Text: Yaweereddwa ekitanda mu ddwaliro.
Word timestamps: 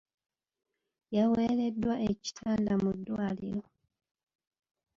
Yaweereddwa 1.15 1.93
ekitanda 2.11 2.73
mu 2.83 2.91
ddwaliro. 2.97 3.63